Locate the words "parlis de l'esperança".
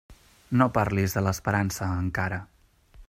0.77-1.91